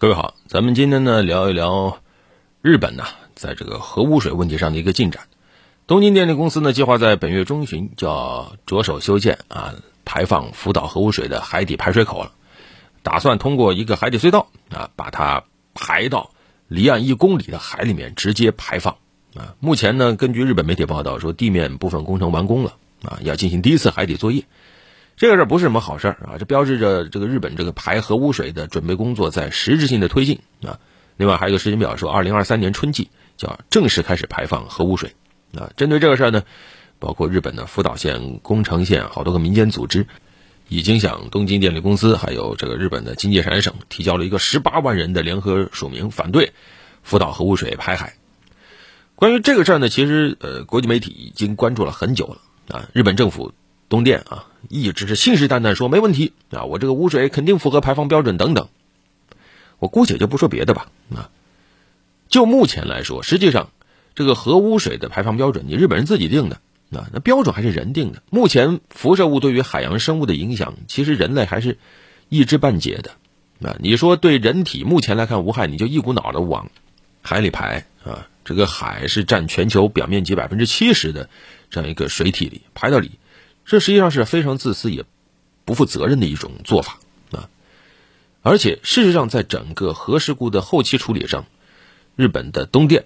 [0.00, 1.98] 各位好，咱们今天呢聊一聊
[2.62, 3.04] 日本呢
[3.34, 5.24] 在这个核污水问题上的一个进展。
[5.86, 9.74] 东京电力公司呢计划在本月中旬就要着手修建啊
[10.06, 12.32] 排放福岛核污水的海底排水口了，
[13.02, 15.44] 打算通过一个海底隧道啊把它
[15.74, 16.30] 排到
[16.66, 18.96] 离岸一公里的海里面直接排放
[19.34, 19.54] 啊。
[19.60, 24.46] 目前呢，根据日本媒体报道说，地面部分工程完工了啊，要进行第一次海底作业。
[25.20, 26.38] 这个事儿不是什么好事儿啊！
[26.38, 30.80] 这标志着这个日本这个排核污水的准备工作在实质性的推进啊。
[31.18, 35.14] 另外还有一个时间表，说二零二三年春季就要正式开始排放核污水
[35.54, 35.70] 啊。
[35.76, 36.44] 针对这个事儿呢，
[36.98, 40.06] 包括日本的福岛县、宫城县好多个民间组织，
[40.68, 46.54] 已经向东京电力公司还有这个日本的经济产省提交了一个十八万人的联合署名，反对
[47.02, 48.14] 福岛核污水排海。
[49.16, 52.38] 关于这个事儿呢，其实呃，国际媒体已经关注了很久了
[52.74, 52.88] 啊。
[52.94, 53.52] 日本政府。
[53.90, 58.68] 东电啊，一直是信誓旦旦说没问题啊，我这个污水肯定符合排放标准等等。
[59.80, 61.28] 我姑且就不说别的吧啊，
[62.28, 63.70] 就目前来说，实际上
[64.14, 66.60] 这个核污水的排放标准，你日本人自己定的
[66.92, 68.22] 啊，那标准还是人定的。
[68.30, 71.76] 目前辐射物对于海洋生物的影响，其实人类还是
[72.28, 73.76] 一知半解的啊。
[73.80, 76.70] 你说对人体目前来看无害，你就一股脑的往
[77.22, 81.28] 海里排啊，这个海是占全球表面积百分之七十的
[81.70, 83.10] 这样一个水体里排到里。
[83.70, 85.04] 这实际上是非常自私也
[85.64, 86.98] 不负责任的一种做法
[87.30, 87.48] 啊！
[88.42, 91.46] 而且事实上，在整个核事故的后期处理上，
[92.16, 93.04] 日本的东电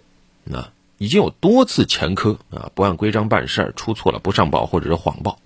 [0.50, 5.38] 啊已经有多次前科啊，不按规章办事儿，出错了不上报或者是谎报，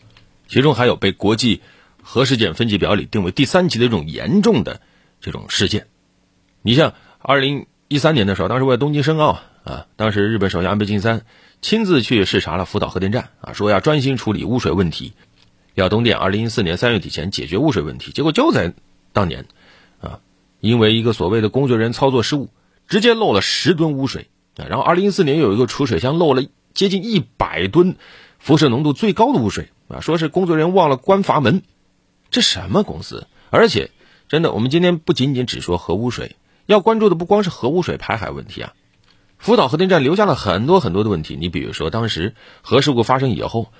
[0.46, 1.62] 其中还有被国际
[2.00, 4.80] 核事件分级表里定为第三级的这种严重的
[5.20, 5.89] 这种事件。
[6.62, 11.22] 你像二零一三年的时候，当时为了东京申奥啊，当时日本首相安倍晋三。
[11.61, 15.12] 亲自去视察了福岛核电站啊，说要专心处理污水问题，
[15.75, 18.12] 要东电二零一四年三月底前解决污水问题。
[18.12, 18.75] 结果就在
[19.12, 19.47] 当年，
[20.00, 20.20] 啊，
[20.61, 22.48] 因为一个所谓的工作人员操作失误，
[22.86, 24.67] 直接漏了十吨污水啊。
[24.69, 27.97] 然后二零一四年有一个储水箱漏了接近一百吨
[28.39, 31.62] 辐射浓度最高的污水啊，说是工作人员忘了关阀门。
[32.30, 33.27] 这什么公司？
[33.51, 33.91] 而且
[34.29, 36.36] 真的，我们今天不仅仅只说核污水，
[36.68, 38.74] 要关注的不光是核污水排海问题啊。
[39.39, 43.73] 福岛核电站留下了很多很多的问题，你比如说，当时核事故发生以后，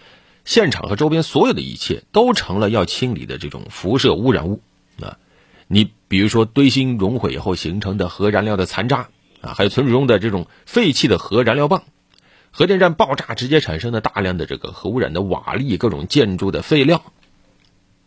[0.47, 4.62] 现场和周边所有的一切都成了要清理的这种辐射污染物
[5.03, 5.19] 啊。
[5.66, 9.10] 你比如说，堆芯熔毁以后形成的核燃料的残渣
[9.43, 11.82] 啊，还有存储中的这种废弃的核燃料棒，
[12.50, 17.03] 核电站爆炸直接产生的大量的这个核污染的瓦砾、各种建筑的废料，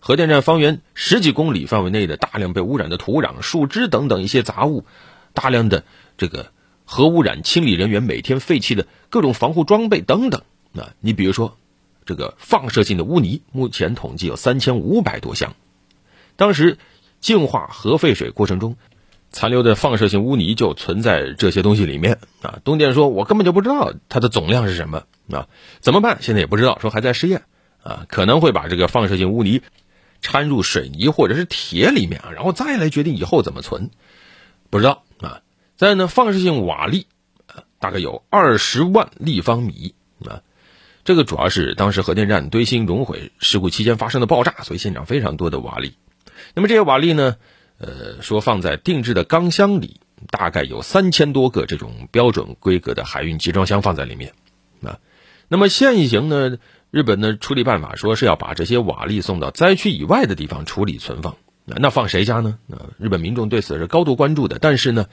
[0.02, 4.84] 核电站方圆十几公里范围内的大量被污染的土壤、树枝等等一些杂物，
[5.34, 5.86] 大量的
[6.18, 6.52] 这个。
[6.84, 10.42] 核污染清理人员每天废弃的各种防护装备等等，
[10.76, 11.58] 啊，你比如说，
[12.04, 15.54] 这个放射性的污泥，目前统计有三千五百多箱。
[16.36, 16.78] 当时
[17.22, 18.76] 净化核废水过程中，
[19.30, 22.18] 残留的放射性污泥就存在这些东西里面。
[22.42, 25.48] 啊，东电说，我根本就不知道它的总量是什么，啊，
[25.80, 26.18] 怎么办？
[26.20, 27.44] 现在也不知道，说还在试验，
[27.84, 29.62] 啊，可能会把这个放射性污泥
[30.22, 33.90] 掺入水泥或者是铁里面啊，然后再来决定以后怎么存，
[34.70, 35.42] 不知道啊。
[35.76, 37.06] 再呢，放射性瓦砾，
[37.80, 40.42] 大概有二十万立方米啊。
[41.04, 45.94] 这个主要是当时核电站堆芯熔毁事故期间发生的爆炸，所以现场非常多的瓦砾。
[46.54, 47.38] 那么这些瓦砾呢，
[47.80, 50.00] 呃，说放在定制的钢箱里，
[50.30, 54.34] 大概有三千多个这种标准规格的海运集装箱放在里面
[54.84, 55.00] 啊。
[55.48, 56.60] 那么现行呢，
[56.92, 61.38] 日本的处理办法说是要把这些瓦砾送到灾区以外的地方处理存放。
[61.66, 62.60] 那放谁家呢？
[62.70, 65.08] 啊，日本民众对此是高度关注的，但是呢。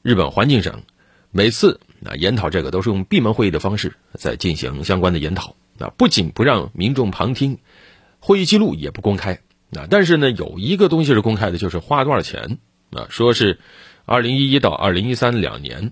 [0.00, 0.84] 日本环境省
[1.32, 7.58] 每次啊研讨这个都是用闭门会议的方式在进行相关的研讨啊，不仅不让民众旁听，
[8.20, 9.40] 会议记录也不公开
[9.74, 9.88] 啊。
[9.90, 12.58] 但是呢，有一个东西是公开的，就是花多少钱
[12.92, 13.08] 啊？
[13.10, 13.58] 说是
[14.04, 15.90] 二零一一到二零一三两年，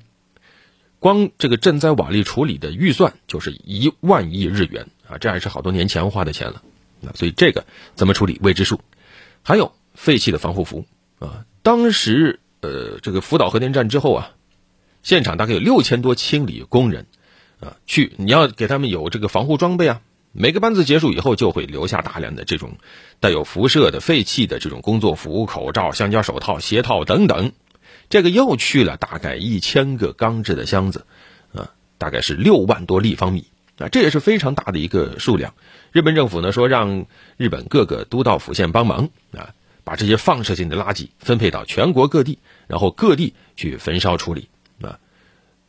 [1.00, 6.62] 光这个赈灾瓦砾处理的预算就是一万亿日元啊，这还是好多年前花的钱了
[7.06, 7.12] 啊。
[7.14, 8.80] 所以这个怎么处理未知数。
[9.42, 10.84] 还有废弃的防护服
[11.18, 12.40] 啊，当时。
[12.62, 14.32] 呃，这个福岛核电站之后啊，
[15.02, 17.06] 现场大概有六千多清理工人，
[17.60, 20.00] 啊，去你要给他们有这个防护装备啊。
[20.32, 22.78] 每个班子结束以后，就会留下大量的这种
[23.20, 27.52] 带有辐射的废弃的这种工作服、口罩、橡胶手套、鞋套等等。
[28.08, 31.04] 这个又去了大概一千个钢制的箱子，
[31.54, 33.46] 啊，大概是六万多立方米
[33.78, 35.54] 啊，这也是非常大的一个数量。
[35.92, 37.06] 日本政府呢说，让
[37.36, 39.54] 日本各个都道府县帮忙啊。
[39.84, 44.48] 把这些放射性的垃圾分配到全国各地，然后各地去焚烧处理
[44.82, 44.98] 啊，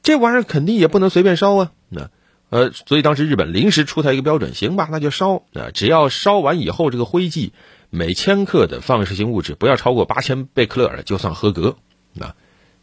[0.01, 2.09] 这玩意儿肯定也不能随便烧啊，那
[2.49, 7.53] 呃，所以当时日本临时出台一个标准，行吧，那就烧啊，只要烧完以后这个灰剂
[7.91, 11.75] 每千克的放射性物质不要超过八千贝克勒尔，就算合格
[12.19, 12.33] 啊，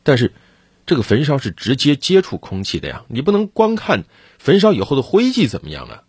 [0.05, 0.35] 但是
[0.87, 4.05] 这个焚烧是直接接触空气的呀，你不能光看
[4.39, 6.03] 焚烧以后的灰烬怎么样啊？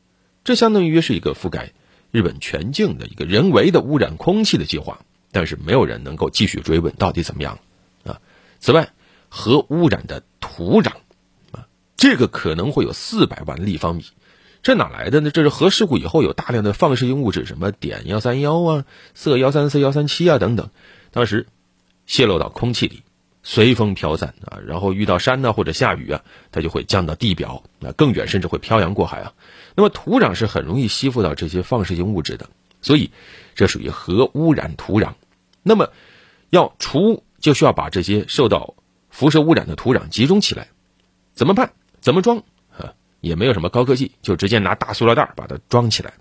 [0.44, 1.72] 这相当于是一个覆盖
[2.12, 5.00] 日本全境的一个人为的污染空气的计划，
[5.32, 7.60] 但是没有人能够继续追问到底怎么样
[8.04, 8.20] 啊。
[8.60, 8.94] 此外，
[9.30, 10.92] 核污染的土壤
[11.52, 11.68] 啊，
[11.98, 14.06] 这个可能会有四百万立方米。
[14.62, 15.30] 这哪来的呢？
[15.30, 18.86] 这是核事故以后有大量的放射性物质，什么碘幺三幺啊、
[19.16, 20.70] 铯幺三四、幺三七啊等等，
[21.12, 21.48] 当时
[22.08, 23.04] 泄漏到空气里，
[23.48, 29.34] 随风飘散啊，然后遇到山呢或者下雨啊，它就会降到地表，那更远甚至会漂洋过海啊。
[29.76, 32.50] 那么土壤是很容易吸附到这些放射性物质的，
[32.82, 33.12] 所以
[33.54, 35.14] 这属于核污染土壤。
[35.62, 35.92] 那么
[36.50, 38.74] 要除，就需要把这些受到
[39.12, 40.68] 辐射污染的土壤集中起来，
[41.36, 41.72] 怎么办？
[42.02, 42.40] 怎么装？
[42.76, 46.14] 啊也没有什么高科技，就直接拿大塑料袋把它装起来。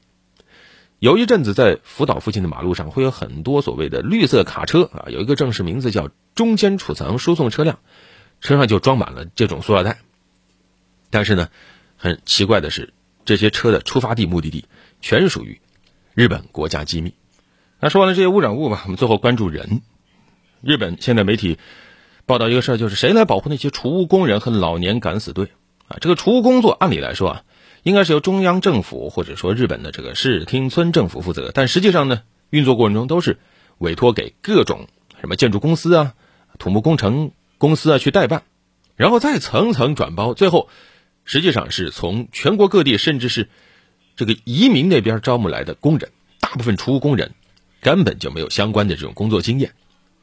[0.99, 7.79] 有一阵子在福岛附近的马路上会有很多所谓的绿色卡车啊，有一个正式名字叫中间储藏输送车辆，
[8.41, 9.99] 车上就装满了这种塑料袋。
[11.11, 11.49] 但是呢，
[11.97, 12.95] 很奇怪的是，
[13.25, 14.65] 这些车的出发地、目的地
[15.01, 15.61] 全属于
[16.15, 17.15] 日本国家机密。
[17.81, 19.83] 那说完了这些污染物吧，我们最后关注人。
[20.63, 21.59] 日本现在媒体
[22.25, 25.51] 报道一个事儿，就是谁来保护那些储物工人和老年敢死队？
[25.87, 27.43] 啊，这个除污工作按理来说啊，
[27.85, 33.39] 应该是由中央政府或者说日本的这个市町村政府负责，但实际上呢，运作过程中都是
[33.79, 34.89] 委托给各种
[35.21, 36.15] 什么建筑公司啊、
[36.59, 38.43] 土木工程公司啊去代办，
[38.97, 40.71] 然后再层层转包，最后
[41.25, 43.51] 实际上是从全国各地甚至是
[44.17, 46.11] 这个移民那边招募来的工人，
[46.41, 47.33] 大部分除工人
[47.83, 49.73] 根本就没有相关的这种工作经验。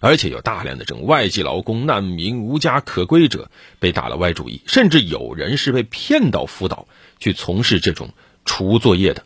[0.02, 6.88] 而且有大量的这种外籍劳工、难民、无家可归者被打了歪主意，甚至有人是被骗到福岛
[7.20, 8.10] 去从事这种
[8.44, 9.24] 除作业的。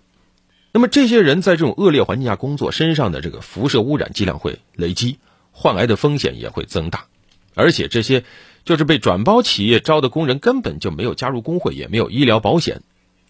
[0.74, 5.18] 那么这些人在这种恶劣环境下工作，身上的这个辐射污染剂量会累积，
[5.52, 7.06] 患癌的风险也会增大。
[7.54, 8.26] 而且这些
[8.66, 12.82] 就是被转包企业招的工人，根本就没有加入工会，也没有医疗保险，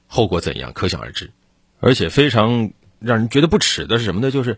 [0.07, 1.29] 后果怎样可想而知。
[1.79, 4.31] 而且非常让人觉得不耻的是什么呢？
[4.31, 4.57] 就是。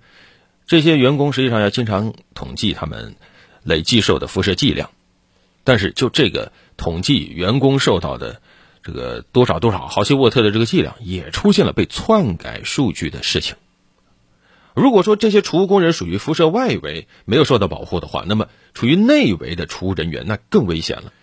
[0.67, 3.15] 这些员工实际上要经常统计他们
[3.63, 4.91] 累计受的辐射剂量，
[5.63, 8.41] 但是就这个统计员工受到的
[8.83, 13.55] 这个多少多少毫西沃特的这个剂量，也出现了被篡改数据的事情。
[14.75, 21.13] 如果说这些储物工人属于辐射外围没有受到保护的话，那么处于内围的储物人员那更危险了，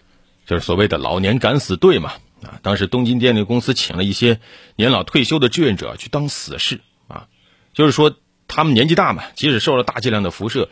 [0.47, 2.15] 就是所谓的老年敢死队嘛。
[2.43, 4.41] 啊，当时东京电力公司请了一些
[4.75, 7.29] 年老退休的志愿者去当死士啊，
[7.75, 8.17] 就是说。
[8.57, 10.69] 他们年纪大嘛，即使受了大剂量的辐射，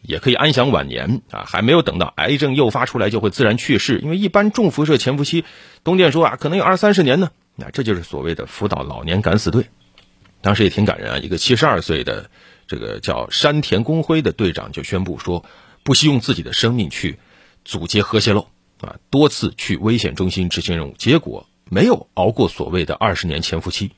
[0.00, 1.44] 也可以安享晚年啊！
[1.46, 3.98] 还没有等到癌症诱发出来，就会自然去世。
[3.98, 5.44] 因为一般重辐射潜伏期，
[5.84, 7.30] 东电说啊，可能有二三十年呢。
[7.54, 9.66] 那这就是所谓的福岛老年敢死队。
[10.40, 12.30] 当时也挺感人啊，一个七十二岁的
[12.66, 15.44] 这个叫山田公辉的队长就宣布说，
[15.82, 17.18] 不惜用自己的生命去
[17.66, 18.48] 阻截核泄漏
[18.80, 23.92] 啊，多次去危险中心执行任务，结果没有熬过所谓的二十年潜伏期，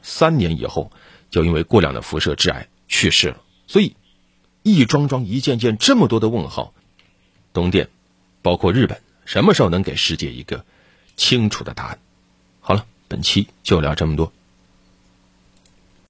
[0.00, 0.90] 三年以后。
[1.30, 3.94] 就因为过量的辐射致癌去世了，所以
[4.62, 6.72] 一桩桩、一件件这么多的问号，
[7.52, 7.88] 东电，
[8.42, 10.64] 包括日本，什么时候能给世界一个
[11.16, 11.98] 清楚的答案？
[12.60, 14.32] 好了，本期就聊这么多。